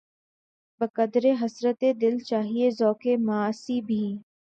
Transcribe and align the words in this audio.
بقدرِ 0.81 1.25
حسرتِ 1.41 1.81
دل‘ 2.01 2.15
چاہیے 2.19 2.69
ذوقِ 2.79 3.03
معاصی 3.19 3.77
بھی 3.81 4.03